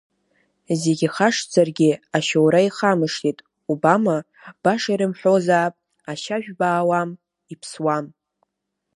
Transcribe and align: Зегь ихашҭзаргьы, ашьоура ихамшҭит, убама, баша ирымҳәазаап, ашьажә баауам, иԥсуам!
Зегь 0.81 1.03
ихашҭзаргьы, 1.07 1.91
ашьоура 2.17 2.59
ихамшҭит, 2.67 3.37
убама, 3.71 4.17
баша 4.63 4.91
ирымҳәазаап, 4.93 5.73
ашьажә 6.11 6.49
баауам, 6.59 7.09
иԥсуам! 7.53 8.05